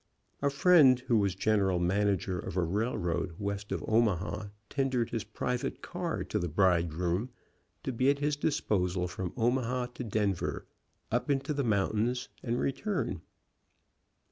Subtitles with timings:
[0.41, 5.83] A friend who was general manager of a railroad west of Omaha tendered his private
[5.83, 7.29] car to the bride groom,
[7.83, 10.65] to be at his disposal from Omaha to Denver,
[11.11, 13.21] up into the mountains and return.